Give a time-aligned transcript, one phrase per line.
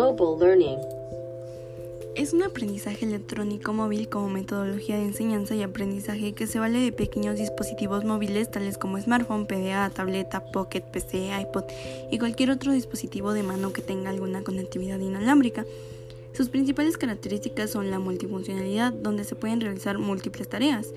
[0.00, 0.78] Mobile Learning
[2.14, 6.90] es un aprendizaje electrónico móvil como metodología de enseñanza y aprendizaje que se vale de
[6.90, 11.64] pequeños dispositivos móviles tales como smartphone, PDA, tableta, pocket, PC, iPod
[12.10, 15.66] y cualquier otro dispositivo de mano que tenga alguna conectividad inalámbrica.
[16.32, 20.94] Sus principales características son la multifuncionalidad, donde se pueden realizar múltiples tareas,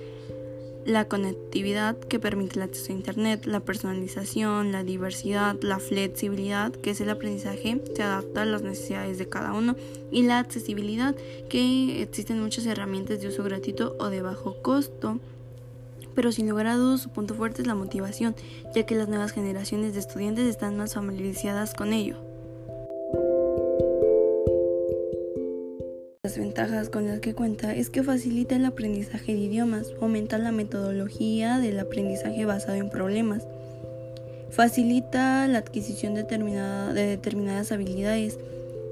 [0.85, 6.91] la conectividad que permite el acceso a Internet, la personalización, la diversidad, la flexibilidad, que
[6.91, 9.75] es el aprendizaje, se adapta a las necesidades de cada uno,
[10.11, 11.15] y la accesibilidad,
[11.49, 15.19] que existen muchas herramientas de uso gratuito o de bajo costo.
[16.15, 18.35] Pero sin lugar a dudas su punto fuerte es la motivación,
[18.75, 22.32] ya que las nuevas generaciones de estudiantes están más familiarizadas con ello.
[26.25, 30.53] Las ventajas con las que cuenta es que facilita el aprendizaje de idiomas, fomenta la
[30.53, 33.45] metodología del aprendizaje basado en problemas,
[34.49, 38.39] facilita la adquisición de determinadas habilidades,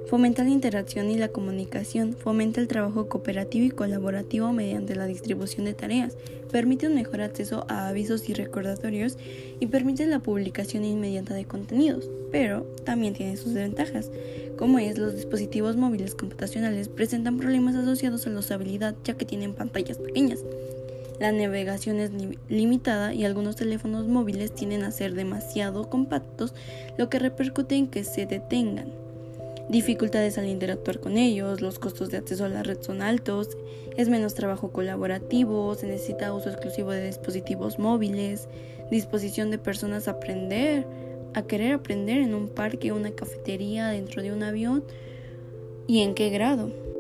[0.07, 5.65] fomenta la interacción y la comunicación, fomenta el trabajo cooperativo y colaborativo mediante la distribución
[5.65, 6.17] de tareas,
[6.51, 9.17] permite un mejor acceso a avisos y recordatorios
[9.59, 14.11] y permite la publicación inmediata de contenidos, pero también tiene sus desventajas,
[14.57, 19.53] como es los dispositivos móviles computacionales presentan problemas asociados a la usabilidad ya que tienen
[19.53, 20.39] pantallas pequeñas.
[21.19, 22.11] La navegación es
[22.49, 26.55] limitada y algunos teléfonos móviles tienden a ser demasiado compactos,
[26.97, 29.00] lo que repercute en que se detengan
[29.71, 33.57] dificultades al interactuar con ellos, los costos de acceso a la red son altos,
[33.95, 38.49] es menos trabajo colaborativo, se necesita uso exclusivo de dispositivos móviles,
[38.91, 40.85] disposición de personas a aprender,
[41.33, 44.83] a querer aprender en un parque, una cafetería, dentro de un avión
[45.87, 46.90] y en qué grado.